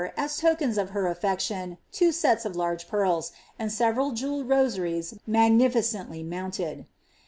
[0.17, 6.25] as lukeiis of her aflecuon, two acts of large pearls,' and severul jewelled rosariea magiiiticently
[6.27, 6.87] mounted.